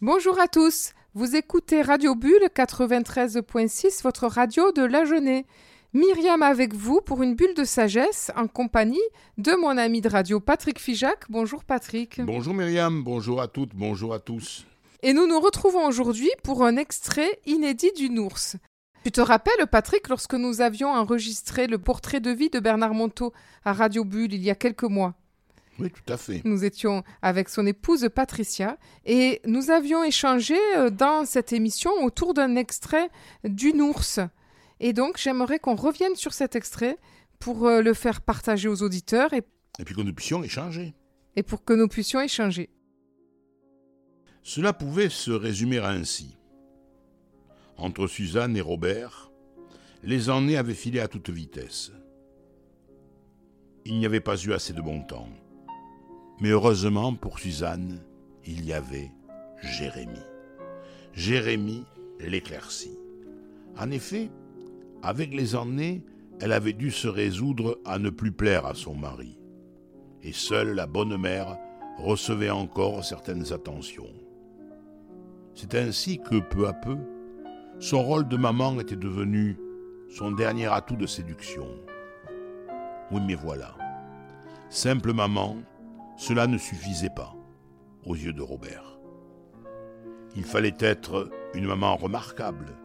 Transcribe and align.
Bonjour 0.00 0.38
à 0.38 0.46
tous, 0.46 0.92
vous 1.14 1.34
écoutez 1.34 1.82
Radio 1.82 2.14
Bulle 2.14 2.48
93.6, 2.54 4.04
votre 4.04 4.28
radio 4.28 4.70
de 4.70 4.82
la 4.82 5.04
journée. 5.04 5.44
Myriam 5.92 6.40
avec 6.40 6.72
vous 6.72 7.00
pour 7.00 7.24
une 7.24 7.34
bulle 7.34 7.54
de 7.54 7.64
sagesse 7.64 8.30
en 8.36 8.46
compagnie 8.46 8.96
de 9.38 9.56
mon 9.60 9.76
ami 9.76 10.00
de 10.00 10.08
radio 10.08 10.38
Patrick 10.38 10.78
Fijac. 10.78 11.24
Bonjour 11.28 11.64
Patrick. 11.64 12.20
Bonjour 12.24 12.54
Myriam, 12.54 13.02
bonjour 13.02 13.40
à 13.40 13.48
toutes, 13.48 13.74
bonjour 13.74 14.14
à 14.14 14.20
tous. 14.20 14.68
Et 15.02 15.12
nous 15.12 15.26
nous 15.26 15.40
retrouvons 15.40 15.84
aujourd'hui 15.84 16.30
pour 16.44 16.64
un 16.64 16.76
extrait 16.76 17.40
inédit 17.44 17.90
d'une 17.96 18.20
ours. 18.20 18.54
Tu 19.02 19.10
te 19.10 19.20
rappelles, 19.20 19.66
Patrick, 19.66 20.08
lorsque 20.08 20.34
nous 20.34 20.60
avions 20.60 20.90
enregistré 20.90 21.66
le 21.66 21.78
portrait 21.78 22.20
de 22.20 22.30
vie 22.30 22.50
de 22.50 22.60
Bernard 22.60 22.94
Monteau 22.94 23.32
à 23.64 23.72
Radio 23.72 24.04
Bulle 24.04 24.32
il 24.32 24.44
y 24.44 24.50
a 24.50 24.54
quelques 24.54 24.84
mois? 24.84 25.14
Oui, 25.78 25.90
tout 25.90 26.12
à 26.12 26.16
fait. 26.16 26.42
Nous 26.44 26.64
étions 26.64 27.04
avec 27.22 27.48
son 27.48 27.66
épouse 27.66 28.08
Patricia 28.14 28.78
et 29.04 29.40
nous 29.46 29.70
avions 29.70 30.02
échangé 30.02 30.56
euh, 30.76 30.90
dans 30.90 31.24
cette 31.24 31.52
émission 31.52 31.90
autour 32.02 32.34
d'un 32.34 32.56
extrait 32.56 33.10
d'une 33.44 33.80
ours. 33.80 34.20
Et 34.80 34.92
donc, 34.92 35.18
j'aimerais 35.18 35.58
qu'on 35.58 35.76
revienne 35.76 36.16
sur 36.16 36.32
cet 36.32 36.56
extrait 36.56 36.96
pour 37.38 37.66
euh, 37.66 37.80
le 37.82 37.94
faire 37.94 38.20
partager 38.22 38.68
aux 38.68 38.82
auditeurs 38.82 39.32
et, 39.32 39.42
Et 39.78 39.84
puis 39.84 39.94
que 39.94 40.00
nous 40.02 40.12
puissions 40.14 40.42
échanger. 40.42 40.94
et 41.36 41.42
pour 41.44 41.64
que 41.64 41.72
nous 41.72 41.88
puissions 41.88 42.20
échanger. 42.20 42.70
Cela 44.42 44.72
pouvait 44.72 45.08
se 45.10 45.30
résumer 45.30 45.78
ainsi. 45.78 46.36
Entre 47.76 48.06
Suzanne 48.08 48.56
et 48.56 48.60
Robert, 48.60 49.30
les 50.02 50.30
années 50.30 50.56
avaient 50.56 50.74
filé 50.74 50.98
à 51.00 51.06
toute 51.08 51.30
vitesse. 51.30 51.92
Il 53.84 53.98
n'y 53.98 54.06
avait 54.06 54.20
pas 54.20 54.36
eu 54.36 54.52
assez 54.52 54.72
de 54.72 54.80
bon 54.80 55.02
temps. 55.02 55.28
Mais 56.40 56.50
heureusement 56.50 57.14
pour 57.14 57.38
Suzanne, 57.38 58.00
il 58.44 58.64
y 58.64 58.72
avait 58.72 59.10
Jérémie. 59.60 60.18
Jérémie 61.12 61.84
l'éclaircit. 62.20 62.98
En 63.76 63.90
effet, 63.90 64.30
avec 65.02 65.34
les 65.34 65.54
années, 65.56 66.04
elle 66.40 66.52
avait 66.52 66.72
dû 66.72 66.90
se 66.90 67.08
résoudre 67.08 67.78
à 67.84 67.98
ne 67.98 68.10
plus 68.10 68.32
plaire 68.32 68.66
à 68.66 68.74
son 68.74 68.94
mari. 68.94 69.38
Et 70.22 70.32
seule 70.32 70.74
la 70.74 70.86
bonne 70.86 71.16
mère 71.16 71.56
recevait 71.98 72.50
encore 72.50 73.04
certaines 73.04 73.52
attentions. 73.52 74.12
C'est 75.54 75.74
ainsi 75.74 76.18
que, 76.18 76.38
peu 76.38 76.68
à 76.68 76.72
peu, 76.72 76.96
son 77.80 78.02
rôle 78.02 78.28
de 78.28 78.36
maman 78.36 78.78
était 78.78 78.96
devenu 78.96 79.58
son 80.08 80.30
dernier 80.30 80.66
atout 80.66 80.96
de 80.96 81.06
séduction. 81.06 81.66
Oui, 83.10 83.20
mais 83.26 83.34
voilà. 83.34 83.76
Simple 84.70 85.12
maman, 85.12 85.56
cela 86.18 86.48
ne 86.48 86.58
suffisait 86.58 87.10
pas 87.10 87.32
aux 88.04 88.16
yeux 88.16 88.32
de 88.32 88.42
Robert. 88.42 88.98
Il 90.34 90.44
fallait 90.44 90.76
être 90.80 91.30
une 91.54 91.66
maman 91.66 91.96
remarquable, 91.96 92.76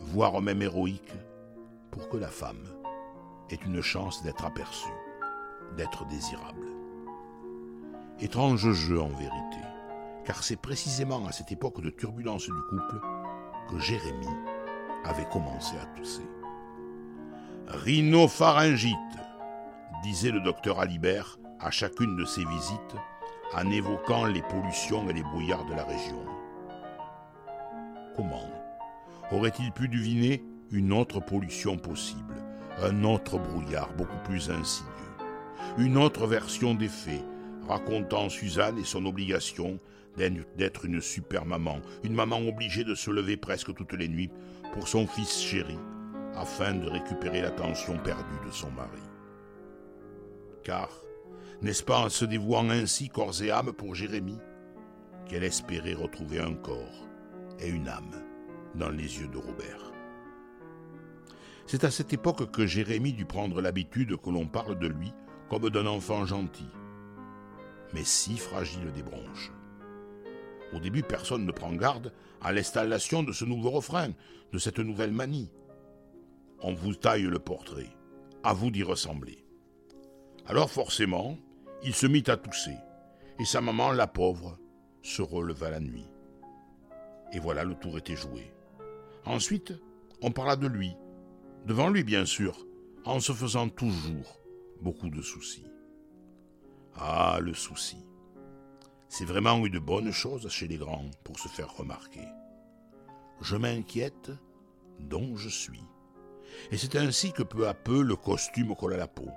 voire 0.00 0.40
même 0.42 0.60
héroïque, 0.60 1.14
pour 1.90 2.10
que 2.10 2.18
la 2.18 2.28
femme 2.28 2.68
ait 3.50 3.58
une 3.66 3.80
chance 3.80 4.22
d'être 4.22 4.44
aperçue, 4.44 4.92
d'être 5.78 6.06
désirable. 6.06 6.66
Étrange 8.20 8.70
jeu 8.72 9.00
en 9.00 9.08
vérité, 9.08 9.62
car 10.26 10.44
c'est 10.44 10.60
précisément 10.60 11.26
à 11.26 11.32
cette 11.32 11.52
époque 11.52 11.80
de 11.80 11.90
turbulence 11.90 12.44
du 12.44 12.62
couple 12.68 13.00
que 13.70 13.78
Jérémie 13.78 14.26
avait 15.04 15.28
commencé 15.30 15.74
à 15.78 15.86
tousser. 15.98 16.28
Rhinopharyngite, 17.66 18.94
disait 20.02 20.30
le 20.30 20.40
docteur 20.40 20.80
Alibert 20.80 21.38
à 21.60 21.70
chacune 21.70 22.16
de 22.16 22.24
ses 22.24 22.44
visites 22.44 22.96
en 23.54 23.70
évoquant 23.70 24.26
les 24.26 24.42
pollutions 24.42 25.08
et 25.08 25.12
les 25.12 25.22
brouillards 25.22 25.66
de 25.66 25.74
la 25.74 25.84
région. 25.84 26.24
Comment 28.16 28.50
aurait-il 29.30 29.72
pu 29.72 29.88
deviner 29.88 30.44
une 30.70 30.92
autre 30.92 31.20
pollution 31.20 31.76
possible, 31.76 32.34
un 32.82 33.04
autre 33.04 33.38
brouillard 33.38 33.92
beaucoup 33.94 34.18
plus 34.24 34.50
insidieux, 34.50 34.90
une 35.78 35.96
autre 35.96 36.26
version 36.26 36.74
des 36.74 36.88
faits 36.88 37.24
racontant 37.68 38.28
Suzanne 38.28 38.78
et 38.78 38.84
son 38.84 39.06
obligation 39.06 39.78
d'être 40.16 40.84
une 40.84 41.00
super 41.00 41.44
maman, 41.44 41.78
une 42.04 42.14
maman 42.14 42.38
obligée 42.38 42.84
de 42.84 42.94
se 42.94 43.10
lever 43.10 43.36
presque 43.36 43.74
toutes 43.74 43.94
les 43.94 44.08
nuits 44.08 44.30
pour 44.72 44.86
son 44.86 45.06
fils 45.06 45.40
chéri, 45.40 45.78
afin 46.36 46.74
de 46.74 46.88
récupérer 46.88 47.42
l'attention 47.42 47.96
perdue 47.98 48.46
de 48.46 48.52
son 48.52 48.70
mari? 48.72 49.00
Car, 50.62 50.88
n'est-ce 51.64 51.82
pas 51.82 51.98
en 51.98 52.10
se 52.10 52.26
dévouant 52.26 52.68
ainsi 52.68 53.08
corps 53.08 53.42
et 53.42 53.50
âme 53.50 53.72
pour 53.72 53.94
Jérémie 53.94 54.38
qu'elle 55.26 55.44
espérait 55.44 55.94
retrouver 55.94 56.38
un 56.38 56.52
corps 56.52 57.08
et 57.58 57.68
une 57.68 57.88
âme 57.88 58.22
dans 58.74 58.90
les 58.90 59.18
yeux 59.18 59.28
de 59.28 59.38
Robert? 59.38 59.92
C'est 61.66 61.84
à 61.84 61.90
cette 61.90 62.12
époque 62.12 62.50
que 62.50 62.66
Jérémie 62.66 63.14
dut 63.14 63.24
prendre 63.24 63.62
l'habitude 63.62 64.18
que 64.18 64.28
l'on 64.28 64.46
parle 64.46 64.78
de 64.78 64.88
lui 64.88 65.10
comme 65.48 65.70
d'un 65.70 65.86
enfant 65.86 66.26
gentil, 66.26 66.68
mais 67.94 68.04
si 68.04 68.36
fragile 68.36 68.92
des 68.92 69.02
bronches. 69.02 69.50
Au 70.74 70.80
début, 70.80 71.02
personne 71.02 71.46
ne 71.46 71.52
prend 71.52 71.72
garde 71.72 72.12
à 72.42 72.52
l'installation 72.52 73.22
de 73.22 73.32
ce 73.32 73.46
nouveau 73.46 73.70
refrain, 73.70 74.10
de 74.52 74.58
cette 74.58 74.80
nouvelle 74.80 75.12
manie. 75.12 75.50
On 76.60 76.74
vous 76.74 76.94
taille 76.94 77.22
le 77.22 77.38
portrait, 77.38 77.88
à 78.42 78.52
vous 78.52 78.70
d'y 78.70 78.82
ressembler. 78.82 79.46
Alors 80.46 80.70
forcément, 80.70 81.38
il 81.84 81.94
se 81.94 82.06
mit 82.06 82.24
à 82.28 82.36
tousser, 82.36 82.76
et 83.38 83.44
sa 83.44 83.60
maman, 83.60 83.92
la 83.92 84.06
pauvre, 84.06 84.58
se 85.02 85.22
releva 85.22 85.70
la 85.70 85.80
nuit. 85.80 86.08
Et 87.32 87.38
voilà, 87.38 87.62
le 87.64 87.74
tour 87.74 87.98
était 87.98 88.16
joué. 88.16 88.52
Ensuite, 89.26 89.74
on 90.22 90.30
parla 90.30 90.56
de 90.56 90.66
lui, 90.66 90.96
devant 91.66 91.90
lui 91.90 92.04
bien 92.04 92.24
sûr, 92.24 92.66
en 93.04 93.20
se 93.20 93.32
faisant 93.32 93.68
toujours 93.68 94.40
beaucoup 94.80 95.10
de 95.10 95.20
soucis. 95.20 95.66
Ah, 96.96 97.38
le 97.40 97.52
souci. 97.54 97.98
C'est 99.08 99.24
vraiment 99.24 99.64
une 99.64 99.78
bonne 99.78 100.10
chose 100.10 100.48
chez 100.48 100.66
les 100.66 100.76
grands 100.76 101.10
pour 101.22 101.38
se 101.38 101.48
faire 101.48 101.76
remarquer. 101.76 102.26
Je 103.40 103.56
m'inquiète 103.56 104.30
dont 105.00 105.36
je 105.36 105.48
suis. 105.48 105.84
Et 106.70 106.78
c'est 106.78 106.96
ainsi 106.96 107.32
que 107.32 107.42
peu 107.42 107.68
à 107.68 107.74
peu 107.74 108.02
le 108.02 108.16
costume 108.16 108.74
colle 108.74 108.96
la 108.96 109.08
peau. 109.08 109.28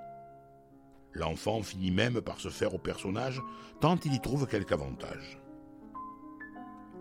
L'enfant 1.14 1.62
finit 1.62 1.90
même 1.90 2.20
par 2.20 2.40
se 2.40 2.48
faire 2.48 2.74
au 2.74 2.78
personnage 2.78 3.40
tant 3.80 3.96
il 4.04 4.14
y 4.14 4.20
trouve 4.20 4.46
quelque 4.46 4.72
avantage. 4.72 5.40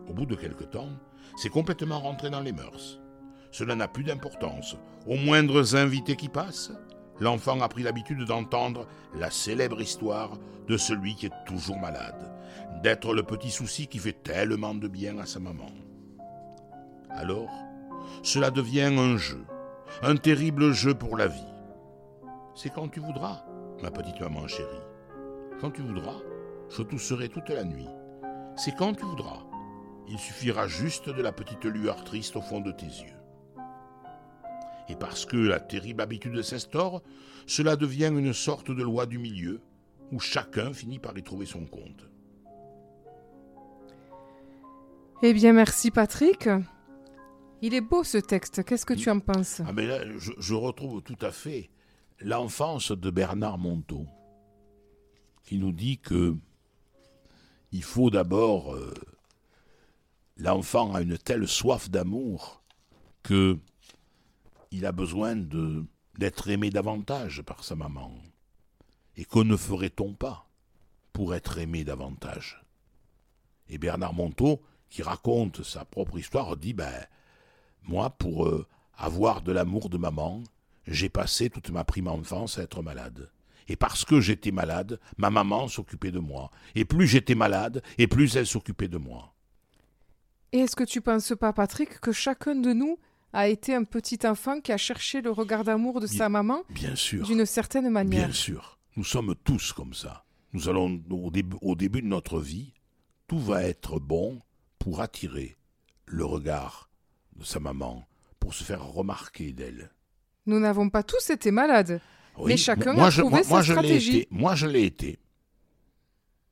Au 0.07 0.13
bout 0.13 0.25
de 0.25 0.35
quelque 0.35 0.63
temps, 0.63 0.89
c'est 1.35 1.49
complètement 1.49 1.99
rentré 1.99 2.29
dans 2.29 2.39
les 2.39 2.53
mœurs. 2.53 2.99
Cela 3.51 3.75
n'a 3.75 3.87
plus 3.87 4.03
d'importance. 4.03 4.75
Aux 5.05 5.17
moindres 5.17 5.75
invités 5.75 6.15
qui 6.15 6.29
passent, 6.29 6.71
l'enfant 7.19 7.59
a 7.61 7.69
pris 7.69 7.83
l'habitude 7.83 8.23
d'entendre 8.23 8.87
la 9.15 9.31
célèbre 9.31 9.81
histoire 9.81 10.37
de 10.67 10.77
celui 10.77 11.15
qui 11.15 11.27
est 11.27 11.45
toujours 11.45 11.77
malade, 11.77 12.31
d'être 12.83 13.13
le 13.13 13.23
petit 13.23 13.51
souci 13.51 13.87
qui 13.87 13.99
fait 13.99 14.23
tellement 14.23 14.75
de 14.75 14.87
bien 14.87 15.17
à 15.17 15.25
sa 15.25 15.39
maman. 15.39 15.71
Alors, 17.09 17.51
cela 18.23 18.51
devient 18.51 18.93
un 18.97 19.17
jeu, 19.17 19.43
un 20.01 20.15
terrible 20.15 20.71
jeu 20.71 20.93
pour 20.93 21.17
la 21.17 21.27
vie. 21.27 21.53
C'est 22.55 22.73
quand 22.73 22.89
tu 22.89 22.99
voudras, 22.99 23.43
ma 23.81 23.91
petite 23.91 24.19
maman 24.19 24.47
chérie. 24.47 24.83
Quand 25.59 25.71
tu 25.71 25.81
voudras, 25.81 26.19
je 26.69 26.81
tousserai 26.81 27.29
toute 27.29 27.49
la 27.49 27.63
nuit. 27.63 27.87
C'est 28.55 28.75
quand 28.75 28.93
tu 28.93 29.05
voudras. 29.05 29.43
Il 30.09 30.17
suffira 30.17 30.67
juste 30.67 31.09
de 31.09 31.21
la 31.21 31.31
petite 31.31 31.65
lueur 31.65 32.03
triste 32.03 32.35
au 32.35 32.41
fond 32.41 32.61
de 32.61 32.71
tes 32.71 32.85
yeux. 32.85 33.13
Et 34.89 34.95
parce 34.95 35.25
que 35.25 35.37
la 35.37 35.59
terrible 35.59 36.01
habitude 36.01 36.41
s'instaure, 36.41 37.01
cela 37.45 37.75
devient 37.75 38.07
une 38.07 38.33
sorte 38.33 38.71
de 38.71 38.83
loi 38.83 39.05
du 39.05 39.19
milieu, 39.19 39.61
où 40.11 40.19
chacun 40.19 40.73
finit 40.73 40.99
par 40.99 41.17
y 41.17 41.23
trouver 41.23 41.45
son 41.45 41.65
compte. 41.65 42.09
Eh 45.23 45.33
bien, 45.33 45.51
merci 45.51 45.91
Patrick. 45.91 46.47
Il 47.61 47.73
est 47.73 47.81
beau 47.81 48.03
ce 48.03 48.17
texte, 48.17 48.63
qu'est-ce 48.63 48.85
que 48.85 48.93
tu 48.93 49.09
en 49.09 49.19
penses? 49.19 49.61
Ah 49.67 49.73
mais 49.73 49.87
là, 49.87 49.99
je, 50.17 50.31
je 50.37 50.53
retrouve 50.53 51.01
tout 51.01 51.17
à 51.21 51.31
fait 51.31 51.69
l'enfance 52.19 52.91
de 52.91 53.09
Bernard 53.09 53.57
Monteau, 53.57 54.05
qui 55.43 55.57
nous 55.57 55.71
dit 55.71 55.99
que 55.99 56.35
il 57.71 57.83
faut 57.83 58.09
d'abord 58.09 58.73
euh, 58.73 58.93
l'enfant 60.37 60.93
a 60.93 61.01
une 61.01 61.17
telle 61.17 61.47
soif 61.47 61.89
d'amour 61.89 62.63
que 63.23 63.59
il 64.71 64.85
a 64.85 64.91
besoin 64.91 65.35
d'être 66.17 66.49
aimé 66.49 66.69
davantage 66.69 67.41
par 67.41 67.63
sa 67.63 67.75
maman. 67.75 68.11
Et 69.15 69.25
que 69.25 69.39
ne 69.39 69.55
ferait-on 69.55 70.13
pas 70.13 70.49
pour 71.13 71.33
être 71.33 71.57
aimé 71.57 71.83
davantage? 71.83 72.61
Et 73.69 73.77
Bernard 73.77 74.13
Monteau, 74.13 74.61
qui 74.89 75.03
raconte 75.03 75.63
sa 75.63 75.85
propre 75.85 76.17
histoire, 76.17 76.57
dit 76.57 76.73
ben 76.73 77.05
moi, 77.83 78.09
pour 78.09 78.47
euh, 78.47 78.67
avoir 78.95 79.41
de 79.41 79.51
l'amour 79.51 79.89
de 79.89 79.97
maman, 79.97 80.43
j'ai 80.87 81.09
passé 81.09 81.49
toute 81.49 81.69
ma 81.69 81.83
prime 81.83 82.07
enfance 82.07 82.57
à 82.57 82.63
être 82.63 82.81
malade. 82.81 83.29
Et 83.67 83.75
parce 83.75 84.05
que 84.05 84.21
j'étais 84.21 84.51
malade, 84.51 84.99
ma 85.17 85.29
maman 85.29 85.67
s'occupait 85.67 86.11
de 86.11 86.19
moi. 86.19 86.51
Et 86.75 86.85
plus 86.85 87.07
j'étais 87.07 87.35
malade, 87.35 87.83
et 87.97 88.07
plus 88.07 88.35
elle 88.37 88.47
s'occupait 88.47 88.87
de 88.87 88.97
moi. 88.97 89.33
Et 90.53 90.59
est-ce 90.59 90.75
que 90.75 90.85
tu 90.85 91.01
penses 91.01 91.33
pas, 91.37 91.51
Patrick, 91.51 91.99
que 91.99 92.13
chacun 92.13 92.55
de 92.55 92.71
nous 92.71 92.97
a 93.33 93.49
été 93.49 93.75
un 93.75 93.83
petit 93.83 94.19
enfant 94.25 94.61
qui 94.61 94.71
a 94.71 94.77
cherché 94.77 95.21
le 95.21 95.31
regard 95.31 95.65
d'amour 95.65 95.99
de 95.99 96.07
sa 96.07 96.29
maman 96.29 96.63
Bien 96.69 96.95
sûr. 96.95 97.25
d'une 97.25 97.45
certaine 97.45 97.89
manière? 97.89 98.27
Bien 98.27 98.33
sûr. 98.33 98.79
Nous 98.95 99.03
sommes 99.03 99.35
tous 99.43 99.73
comme 99.73 99.93
ça. 99.93 100.23
Nous 100.53 100.69
allons, 100.69 101.01
au 101.11 101.29
début, 101.29 101.57
au 101.61 101.75
début 101.75 102.01
de 102.01 102.07
notre 102.07 102.39
vie, 102.39 102.73
tout 103.27 103.39
va 103.39 103.63
être 103.63 103.99
bon 103.99 104.39
pour 104.79 105.01
attirer 105.01 105.57
le 106.05 106.23
regard 106.23 106.89
de 107.35 107.43
sa 107.43 107.59
maman, 107.59 108.07
pour 108.39 108.53
se 108.53 108.63
faire 108.63 108.85
remarquer 108.85 109.51
d'elle. 109.51 109.91
Nous 110.47 110.59
n'avons 110.59 110.89
pas 110.89 111.03
tous 111.03 111.29
été 111.29 111.51
malades. 111.51 112.01
Oui, 112.37 112.51
Mais 112.51 112.57
chacun 112.57 112.93
moi, 112.93 113.07
a 113.07 113.09
je, 113.09 113.21
trouvé 113.21 113.35
moi, 113.35 113.43
sa 113.43 113.49
moi, 113.49 113.61
je 113.61 113.73
stratégie. 113.73 114.17
été. 114.19 114.27
Moi, 114.31 114.55
je 114.55 114.67
l'ai 114.67 114.83
été. 114.83 115.19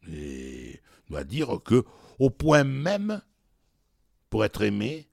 Et 0.07 0.81
je 1.05 1.09
dois 1.09 1.23
dire 1.23 1.59
que, 1.63 1.83
au 2.19 2.29
point 2.29 2.63
même, 2.63 3.21
pour 4.29 4.43
être 4.45 4.61
aimé, 4.61 5.07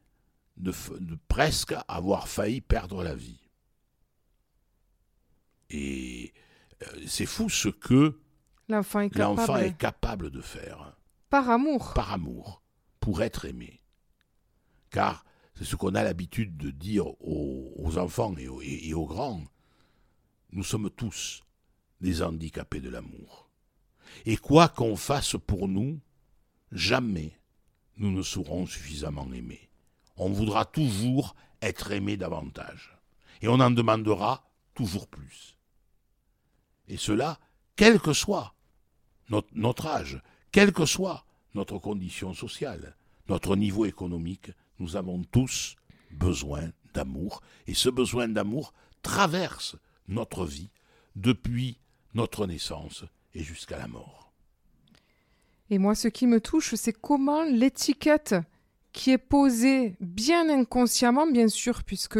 de, 0.57 0.73
presque 1.29 1.75
avoir 1.89 2.29
failli 2.29 2.61
perdre 2.61 3.03
la 3.03 3.15
vie. 3.15 3.41
Et 5.71 6.33
euh, 6.83 6.87
c'est 7.07 7.27
fou 7.27 7.49
ce 7.49 7.69
que 7.69 8.19
L'enfant 8.69 9.01
est 9.01 9.67
est 9.67 9.77
capable 9.77 10.31
de 10.31 10.41
faire 10.41 10.97
par 11.31 11.49
amour. 11.49 11.93
par 11.95 12.13
amour, 12.13 12.63
pour 13.01 13.23
être 13.23 13.47
aimé. 13.47 13.81
Car 14.91 15.25
c'est 15.55 15.65
ce 15.65 15.77
qu'on 15.77 15.95
a 15.95 16.03
l'habitude 16.03 16.57
de 16.57 16.71
dire 16.71 17.07
aux, 17.23 17.99
enfants 17.99 18.37
et 18.39 18.49
aux, 18.49 18.63
et- 18.63 18.89
et 18.89 18.95
aux 18.95 19.07
grands. 19.07 19.43
Nous 20.53 20.65
sommes 20.65 20.91
tous 20.91 21.43
des 22.01 22.23
handicapés 22.23 22.81
de 22.81 22.89
l'amour. 22.91 23.49
Et 24.27 24.37
quoi 24.37 24.69
qu'on 24.69 24.97
fasse 24.97 25.37
pour 25.47 25.69
nous, 25.69 26.01
jamais 26.73 27.33
nous 27.97 28.11
ne 28.11 28.23
serons 28.23 28.67
suffisamment 28.67 29.31
aimés. 29.33 29.69
On 30.17 30.31
voudra 30.31 30.65
toujours 30.65 31.35
être 31.61 31.93
aimé 31.93 32.17
davantage. 32.17 32.97
Et 33.41 33.49
on 33.49 33.61
en 33.61 33.71
demandera 33.71 34.51
toujours 34.75 35.07
plus. 35.09 35.57
Et 36.89 36.97
cela, 36.97 37.39
quel 37.77 38.01
que 38.01 38.13
soit 38.13 38.55
notre, 39.29 39.49
notre 39.55 39.87
âge, 39.87 40.21
quelle 40.51 40.73
que 40.73 40.85
soit 40.87 41.25
notre 41.55 41.79
condition 41.79 42.35
sociale, 42.35 42.97
notre 43.29 43.57
niveau 43.57 43.85
économique, 43.87 44.51
nous 44.83 44.97
avons 44.97 45.23
tous 45.23 45.77
besoin 46.11 46.71
d'amour. 46.93 47.41
Et 47.67 47.75
ce 47.75 47.89
besoin 47.89 48.29
d'amour 48.29 48.75
traverse 49.03 49.77
notre 50.09 50.45
vie 50.45 50.71
depuis 51.17 51.79
notre 52.15 52.47
naissance 52.47 53.05
et 53.35 53.43
jusqu'à 53.43 53.79
la 53.79 53.87
mort. 53.87 54.33
Et 55.71 55.79
moi, 55.79 55.95
ce 55.95 56.09
qui 56.09 56.27
me 56.27 56.41
touche, 56.41 56.75
c'est 56.75 56.93
comment 56.93 57.45
l'étiquette 57.45 58.35
qui 58.93 59.11
est 59.13 59.19
posée 59.19 59.97
bien 60.01 60.51
inconsciemment, 60.51 61.27
bien 61.27 61.49
sûr, 61.49 61.83
puisque 61.85 62.19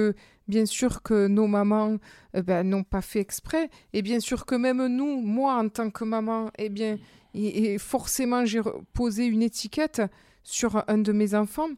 bien 0.49 0.65
sûr 0.65 1.03
que 1.03 1.27
nos 1.27 1.47
mamans 1.47 1.99
eh 2.33 2.43
ben, 2.43 2.67
n'ont 2.67 2.85
pas 2.85 3.03
fait 3.03 3.21
exprès, 3.21 3.69
et 3.93 4.01
bien 4.01 4.21
sûr 4.21 4.47
que 4.47 4.55
même 4.55 4.87
nous, 4.87 5.21
moi 5.21 5.57
en 5.57 5.69
tant 5.69 5.91
que 5.91 6.05
maman, 6.05 6.51
eh 6.57 6.71
bien, 6.71 6.99
et, 7.35 7.77
forcément 7.79 8.47
j'ai 8.47 8.63
posé 8.95 9.27
une 9.27 9.43
étiquette 9.43 10.03
sur 10.43 10.83
un 10.89 10.99
de 10.99 11.13
mes 11.13 11.35
enfants. 11.35 11.71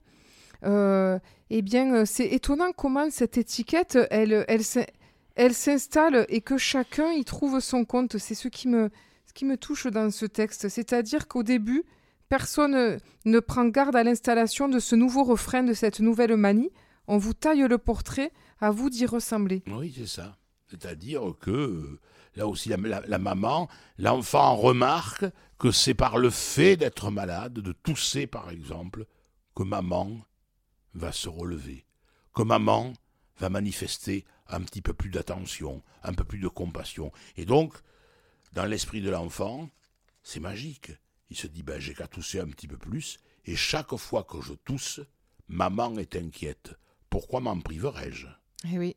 Euh, 0.64 1.18
eh 1.50 1.62
bien, 1.62 1.94
euh, 1.94 2.04
c'est 2.06 2.26
étonnant 2.26 2.72
comment 2.76 3.10
cette 3.10 3.36
étiquette, 3.38 3.98
elle, 4.10 4.44
elle, 4.48 4.64
s'in- 4.64 4.86
elle 5.36 5.54
s'installe 5.54 6.24
et 6.28 6.40
que 6.40 6.56
chacun 6.58 7.10
y 7.12 7.24
trouve 7.24 7.60
son 7.60 7.84
compte. 7.84 8.18
C'est 8.18 8.34
ce 8.34 8.48
qui 8.48 8.68
me, 8.68 8.90
touche 9.56 9.86
dans 9.86 10.10
ce 10.10 10.26
texte. 10.26 10.68
C'est-à-dire 10.68 11.28
qu'au 11.28 11.42
début, 11.42 11.84
personne 12.28 12.74
euh, 12.74 12.96
ne 13.24 13.40
prend 13.40 13.66
garde 13.66 13.94
à 13.96 14.02
l'installation 14.04 14.68
de 14.68 14.78
ce 14.78 14.94
nouveau 14.96 15.22
refrain, 15.24 15.62
de 15.62 15.74
cette 15.74 16.00
nouvelle 16.00 16.36
manie. 16.36 16.70
On 17.06 17.18
vous 17.18 17.34
taille 17.34 17.66
le 17.68 17.78
portrait, 17.78 18.32
à 18.60 18.70
vous 18.70 18.88
d'y 18.88 19.04
ressembler. 19.06 19.62
Oui, 19.66 19.92
c'est 19.96 20.06
ça. 20.06 20.38
C'est-à-dire 20.70 21.34
que, 21.38 21.98
là 22.36 22.48
aussi, 22.48 22.70
la- 22.70 23.02
la 23.06 23.18
maman, 23.18 23.68
l'enfant 23.98 24.56
remarque 24.56 25.26
que 25.58 25.70
c'est 25.70 25.94
par 25.94 26.16
le 26.16 26.30
fait 26.30 26.76
d'être 26.76 27.10
malade, 27.10 27.52
de 27.54 27.72
tousser 27.72 28.26
par 28.26 28.50
exemple, 28.50 29.04
que 29.54 29.62
maman 29.62 30.10
va 30.94 31.12
se 31.12 31.28
relever, 31.28 31.84
que 32.34 32.42
maman 32.42 32.92
va 33.38 33.50
manifester 33.50 34.24
un 34.48 34.62
petit 34.62 34.82
peu 34.82 34.94
plus 34.94 35.10
d'attention, 35.10 35.82
un 36.02 36.14
peu 36.14 36.24
plus 36.24 36.38
de 36.38 36.48
compassion. 36.48 37.12
Et 37.36 37.44
donc, 37.44 37.74
dans 38.52 38.64
l'esprit 38.64 39.00
de 39.00 39.10
l'enfant, 39.10 39.70
c'est 40.22 40.40
magique. 40.40 40.92
Il 41.30 41.36
se 41.36 41.46
dit, 41.46 41.62
ben, 41.62 41.80
j'ai 41.80 41.94
qu'à 41.94 42.06
tousser 42.06 42.40
un 42.40 42.48
petit 42.48 42.68
peu 42.68 42.76
plus, 42.76 43.18
et 43.44 43.56
chaque 43.56 43.96
fois 43.96 44.24
que 44.24 44.40
je 44.40 44.52
tousse, 44.52 45.00
maman 45.48 45.98
est 45.98 46.16
inquiète. 46.16 46.74
Pourquoi 47.10 47.40
m'en 47.40 47.60
priverais-je? 47.60 48.26
Eh. 48.64 48.96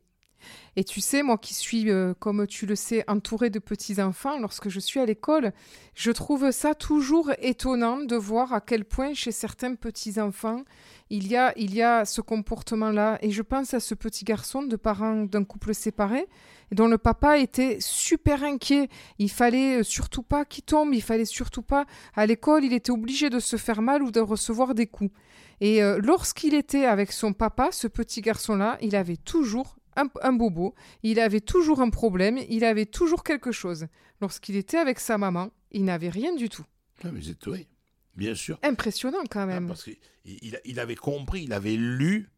Et 0.76 0.84
tu 0.84 1.02
sais, 1.02 1.24
moi 1.24 1.38
qui 1.38 1.54
suis, 1.54 1.90
euh, 1.90 2.14
comme 2.20 2.46
tu 2.48 2.66
le 2.66 2.76
sais, 2.76 3.04
entourée 3.08 3.50
de 3.50 3.60
petits-enfants, 3.60 4.40
lorsque 4.40 4.70
je 4.70 4.80
suis 4.80 5.00
à 5.00 5.06
l'école, 5.06 5.52
je 5.96 6.12
trouve 6.12 6.52
ça 6.52 6.76
toujours 6.76 7.32
étonnant 7.40 7.98
de 7.98 8.16
voir 8.16 8.54
à 8.54 8.62
quel 8.62 8.86
point 8.86 9.14
chez 9.14 9.32
certains 9.32 9.76
petits-enfants, 9.76 10.64
il 11.10 11.28
y 11.28 11.36
a, 11.36 11.54
il 11.58 11.74
y 11.74 11.82
a 11.82 12.06
ce 12.06 12.22
comportement-là. 12.22 13.18
Et 13.22 13.32
je 13.32 13.42
pense 13.42 13.74
à 13.74 13.80
ce 13.80 13.96
petit 13.96 14.26
garçon 14.26 14.62
de 14.62 14.76
parents 14.76 15.24
d'un 15.24 15.44
couple 15.44 15.74
séparé, 15.74 16.28
dont 16.72 16.88
le 16.88 16.98
papa 16.98 17.40
était 17.40 17.78
super 17.80 18.44
inquiet. 18.44 18.90
Il 19.20 19.32
fallait 19.32 19.80
euh, 19.80 19.84
surtout 19.84 20.24
pas 20.24 20.46
qu'il 20.46 20.64
tombe, 20.64 20.94
il 20.94 21.02
fallait 21.02 21.26
surtout 21.26 21.62
pas. 21.62 21.86
À 22.16 22.26
l'école, 22.26 22.66
il 22.66 22.74
était 22.74 22.92
obligé 22.92 23.30
de 23.30 23.40
se 23.40 23.58
faire 23.58 23.82
mal 23.82 24.04
ou 24.04 24.12
de 24.12 24.20
recevoir 24.20 24.76
des 24.76 24.88
coups. 24.88 25.12
Et 25.60 25.82
euh, 25.82 26.00
lorsqu'il 26.04 26.54
était 26.54 26.86
avec 26.86 27.12
son 27.12 27.34
papa, 27.34 27.70
ce 27.72 27.88
petit 27.88 28.22
garçon-là, 28.22 28.78
il 28.82 28.96
avait 28.96 29.18
toujours 29.18 29.78
un, 29.98 30.10
un 30.22 30.34
bobo, 30.34 30.74
il 31.04 31.20
avait 31.20 31.42
toujours 31.42 31.82
un 31.82 31.90
problème, 31.90 32.40
il 32.50 32.64
avait 32.64 32.86
toujours 32.86 33.24
quelque 33.24 33.52
chose. 33.52 33.88
Lorsqu'il 34.22 34.56
était 34.56 34.78
avec 34.78 35.00
sa 35.00 35.18
maman, 35.18 35.50
il 35.72 35.84
n'avait 35.84 36.10
rien 36.10 36.34
du 36.36 36.48
tout. 36.50 36.66
Ah, 37.04 37.10
mais 37.12 37.22
c'est 37.22 37.46
oui, 37.48 37.68
bien 38.16 38.34
sûr. 38.36 38.58
Impressionnant 38.64 39.24
quand 39.30 39.42
Ah, 39.42 39.46
même. 39.46 39.68
parce 39.68 39.84
qu'il 39.84 39.98
il, 40.26 40.60
il 40.66 40.80
avait 40.80 40.96
compris, 40.96 41.44
il 41.44 41.54
avait 41.54 41.76
lu 41.76 42.30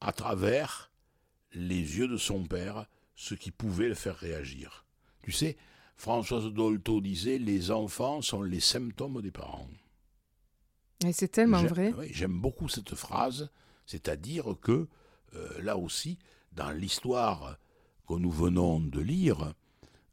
à 0.00 0.12
travers 0.12 0.90
les 1.52 1.98
yeux 1.98 2.08
de 2.08 2.16
son 2.16 2.44
père 2.44 2.86
ce 3.14 3.34
qui 3.34 3.50
pouvait 3.50 3.88
le 3.88 3.94
faire 3.94 4.16
réagir. 4.16 4.84
Tu 5.22 5.30
sais, 5.32 5.56
Françoise 5.96 6.46
Dolto 6.46 7.00
disait 7.00 7.38
les 7.38 7.70
enfants 7.70 8.22
sont 8.22 8.42
les 8.42 8.58
symptômes 8.58 9.20
des 9.22 9.30
parents. 9.30 9.68
Et 11.06 11.12
c'est 11.12 11.28
tellement 11.28 11.62
vrai. 11.64 11.92
oui, 11.98 12.08
J'aime 12.12 12.40
beaucoup 12.40 12.68
cette 12.68 12.94
phrase, 12.94 13.50
c'est-à-dire 13.86 14.56
que 14.60 14.88
euh, 15.34 15.62
là 15.62 15.76
aussi, 15.76 16.18
dans 16.54 16.70
l'histoire 16.70 17.58
que 18.06 18.14
nous 18.14 18.30
venons 18.30 18.80
de 18.80 19.00
lire, 19.00 19.54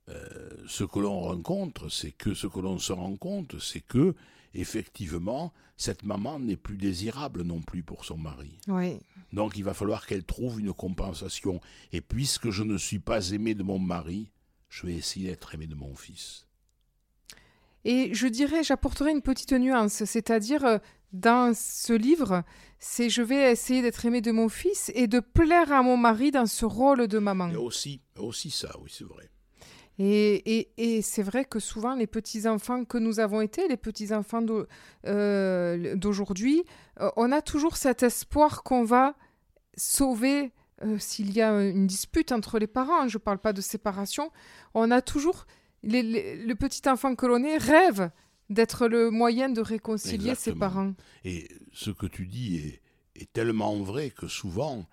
euh, 0.10 0.50
ce 0.68 0.84
que 0.84 1.00
l'on 1.00 1.20
rencontre, 1.20 1.90
c'est 1.90 2.12
que 2.12 2.34
ce 2.34 2.48
que 2.48 2.60
l'on 2.60 2.80
se 2.80 2.94
rend 2.94 3.16
compte, 3.16 3.60
c'est 3.60 3.82
que 3.82 4.16
effectivement, 4.54 5.54
cette 5.78 6.04
maman 6.04 6.40
n'est 6.40 6.58
plus 6.58 6.78
désirable 6.78 7.44
non 7.44 7.62
plus 7.62 7.84
pour 7.84 8.06
son 8.06 8.18
mari. 8.18 8.60
Oui. 8.68 9.00
Donc 9.32 9.58
il 9.58 9.64
va 9.64 9.74
falloir 9.74 10.06
qu'elle 10.06 10.24
trouve 10.24 10.60
une 10.60 10.74
compensation. 10.74 11.62
Et 11.92 12.02
puisque 12.02 12.50
je 12.50 12.64
ne 12.64 12.78
suis 12.78 13.00
pas 13.00 13.32
aimé 13.32 13.54
de 13.54 13.64
mon 13.64 13.80
mari, 13.80 14.32
je 14.70 14.88
vais 14.88 14.96
essayer 14.96 15.30
d'être 15.30 15.54
aimé 15.54 15.68
de 15.68 15.76
mon 15.76 15.96
fils. 15.96 16.48
Et 17.86 18.14
je 18.14 18.28
dirais, 18.28 18.64
j'apporterai 18.64 19.12
une 19.12 19.22
petite 19.22 19.54
nuance, 19.54 20.04
c'est-à-dire 20.04 20.66
euh, 20.66 20.78
dans 21.14 21.54
ce 21.56 21.94
livre, 21.94 22.44
c'est 22.80 23.10
je 23.10 23.22
vais 23.22 23.52
essayer 23.52 23.82
d'être 23.82 24.06
aimé 24.06 24.22
de 24.22 24.32
mon 24.32 24.50
fils 24.50 24.92
et 24.96 25.08
de 25.08 25.20
plaire 25.20 25.72
à 25.72 25.82
mon 25.82 25.98
mari 25.98 26.32
dans 26.32 26.46
ce 26.46 26.66
rôle 26.66 27.08
de 27.08 27.20
maman. 27.20 27.46
A 27.46 27.60
aussi, 27.60 28.02
aussi 28.18 28.52
ça, 28.52 28.70
oui, 28.82 28.92
c'est 28.94 29.06
vrai. 29.06 29.30
Et, 30.02 30.60
et, 30.60 30.72
et 30.78 31.02
c'est 31.02 31.24
vrai 31.24 31.44
que 31.44 31.60
souvent, 31.60 31.94
les 31.94 32.08
petits-enfants 32.08 32.86
que 32.86 32.98
nous 32.98 33.20
avons 33.20 33.42
été, 33.42 33.68
les 33.68 33.76
petits-enfants 33.76 34.46
euh, 35.06 35.96
d'aujourd'hui, 35.96 36.64
euh, 37.02 37.10
on 37.18 37.34
a 37.34 37.42
toujours 37.42 37.76
cet 37.76 38.04
espoir 38.04 38.64
qu'on 38.64 38.86
va 38.86 39.16
sauver 39.76 40.54
euh, 40.84 40.98
s'il 41.00 41.34
y 41.34 41.42
a 41.42 41.52
une 41.52 41.86
dispute 41.86 42.32
entre 42.32 42.60
les 42.60 42.68
parents. 42.68 43.10
Je 43.10 43.18
ne 43.18 43.22
parle 43.22 43.40
pas 43.40 43.52
de 43.52 43.60
séparation. 43.60 44.32
On 44.74 44.90
a 44.90 45.02
toujours. 45.02 45.46
Les- 45.84 46.04
les- 46.04 46.36
le 46.46 46.56
petit 46.56 46.88
enfant 46.90 47.16
que 47.16 47.26
l'on 47.26 47.44
est 47.44 47.58
rêve 47.58 48.10
d'être 48.50 48.88
le 48.88 49.12
moyen 49.12 49.50
de 49.50 49.62
réconcilier 49.62 50.36
ses 50.36 50.54
parents. 50.56 50.94
Et 51.24 51.48
ce 51.72 51.92
que 51.92 52.06
tu 52.08 52.26
dis 52.26 52.58
est, 52.58 52.82
est 53.16 53.32
tellement 53.32 53.76
vrai 53.84 54.10
que 54.10 54.28
souvent, 54.28 54.88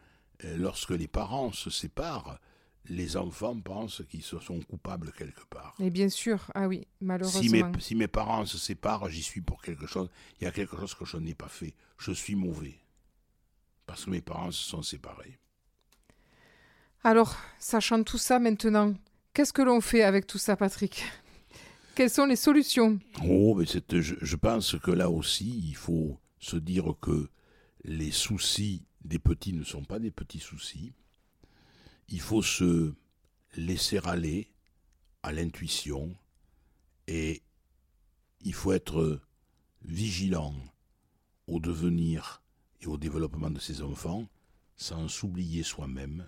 euh, 0.45 0.57
lorsque 0.59 0.91
les 0.91 1.09
parents 1.09 1.53
se 1.53 1.71
séparent, 1.71 2.39
les 2.89 3.17
enfants 3.17 3.59
pensent 3.59 4.03
qu'ils 4.09 4.23
se 4.23 4.39
sont 4.39 4.61
coupables 4.61 5.11
quelque 5.13 5.45
part. 5.51 5.75
Et 5.81 5.91
bien 5.91 6.09
sûr, 6.09 6.51
ah 6.55 6.69
oui, 6.69 6.87
malheureusement. 7.01 7.41
Si 7.43 7.49
mes, 7.49 7.65
si 7.81 7.95
mes 7.97 8.07
parents 8.09 8.45
se 8.47 8.59
séparent, 8.59 9.09
j'y 9.09 9.23
suis 9.23 9.41
pour 9.41 9.61
quelque 9.63 9.87
chose. 9.87 10.09
Il 10.41 10.45
y 10.45 10.47
a 10.47 10.53
quelque 10.53 10.77
chose 10.77 10.95
que 10.95 11.05
je 11.05 11.17
n'ai 11.17 11.35
pas 11.35 11.49
fait. 11.49 11.75
Je 11.99 12.13
suis 12.13 12.37
mauvais. 12.37 12.79
Parce 13.87 14.05
que 14.05 14.11
mes 14.11 14.21
parents 14.21 14.51
se 14.53 14.63
sont 14.63 14.83
séparés. 14.83 15.39
Alors, 17.03 17.37
sachant 17.59 18.03
tout 18.03 18.19
ça 18.19 18.39
maintenant, 18.39 18.95
qu'est-ce 19.37 19.53
que 19.53 19.61
l'on 19.61 19.83
fait 19.83 20.03
avec 20.03 20.27
tout 20.27 20.39
ça, 20.39 20.57
Patrick? 20.57 21.05
Quelles 21.95 22.09
sont 22.09 22.25
les 22.25 22.37
solutions? 22.37 22.99
Oh, 23.23 23.55
mais 23.55 23.67
je, 23.67 24.15
je 24.19 24.37
pense 24.37 24.79
que 24.79 24.91
là 24.91 25.11
aussi, 25.11 25.59
il 25.69 25.77
faut 25.77 26.19
se 26.39 26.57
dire 26.57 26.95
que 27.03 27.29
les 27.85 28.13
soucis 28.13 28.87
des 29.05 29.19
petits 29.19 29.53
ne 29.53 29.63
sont 29.63 29.85
pas 29.85 29.99
des 29.99 30.11
petits 30.11 30.41
soucis. 30.41 30.95
Il 32.09 32.23
faut 32.23 32.41
se 32.41 32.95
laisser 33.57 33.99
aller 34.05 34.51
à 35.23 35.33
l'intuition 35.33 36.17
et 37.07 37.43
il 38.41 38.55
faut 38.55 38.73
être 38.73 39.21
vigilant 39.83 40.55
au 41.47 41.61
devenir 41.61 42.43
et 42.81 42.87
au 42.87 42.97
développement 42.97 43.51
de 43.51 43.61
ses 43.61 43.83
enfants 43.83 44.31
sans 44.77 45.09
s'oublier 45.09 45.63
soi-même 45.63 46.25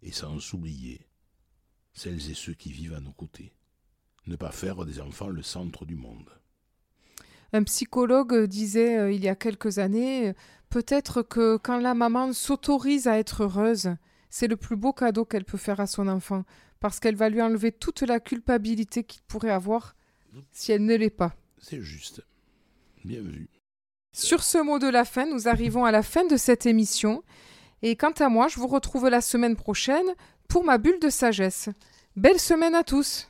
et 0.00 0.12
sans 0.12 0.38
s'oublier 0.38 1.08
celles 1.94 2.30
et 2.30 2.34
ceux 2.34 2.54
qui 2.54 2.72
vivent 2.72 2.94
à 2.94 3.00
nos 3.00 3.12
côtés. 3.12 3.52
Ne 4.26 4.36
pas 4.36 4.50
faire 4.50 4.84
des 4.84 5.00
enfants 5.00 5.28
le 5.28 5.42
centre 5.42 5.84
du 5.84 5.96
monde. 5.96 6.30
Un 7.52 7.62
psychologue 7.62 8.46
disait 8.46 8.98
euh, 8.98 9.12
il 9.12 9.22
y 9.22 9.28
a 9.28 9.36
quelques 9.36 9.78
années 9.78 10.34
peut-être 10.74 11.22
que 11.22 11.56
quand 11.56 11.78
la 11.78 11.94
maman 11.94 12.32
s'autorise 12.32 13.06
à 13.06 13.16
être 13.18 13.44
heureuse, 13.44 13.94
c'est 14.28 14.48
le 14.48 14.56
plus 14.56 14.74
beau 14.74 14.92
cadeau 14.92 15.24
qu'elle 15.24 15.44
peut 15.44 15.56
faire 15.56 15.78
à 15.78 15.86
son 15.86 16.08
enfant, 16.08 16.42
parce 16.80 16.98
qu'elle 16.98 17.14
va 17.14 17.28
lui 17.28 17.40
enlever 17.40 17.70
toute 17.70 18.02
la 18.02 18.18
culpabilité 18.18 19.04
qu'il 19.04 19.22
pourrait 19.22 19.50
avoir 19.50 19.94
si 20.50 20.72
elle 20.72 20.84
ne 20.84 20.96
l'est 20.96 21.10
pas. 21.10 21.36
C'est 21.58 21.80
juste. 21.80 22.24
Bien 23.04 23.20
vu. 23.20 23.48
Sur 24.12 24.42
ce 24.42 24.58
mot 24.58 24.80
de 24.80 24.88
la 24.88 25.04
fin, 25.04 25.26
nous 25.26 25.46
arrivons 25.46 25.84
à 25.84 25.92
la 25.92 26.02
fin 26.02 26.24
de 26.24 26.36
cette 26.36 26.66
émission. 26.66 27.22
Et 27.82 27.94
quant 27.94 28.10
à 28.18 28.28
moi, 28.28 28.48
je 28.48 28.58
vous 28.58 28.66
retrouve 28.66 29.08
la 29.08 29.20
semaine 29.20 29.54
prochaine 29.54 30.16
pour 30.48 30.64
ma 30.64 30.78
bulle 30.78 31.00
de 31.00 31.10
sagesse. 31.10 31.68
Belle 32.16 32.40
semaine 32.40 32.74
à 32.74 32.84
tous 32.84 33.28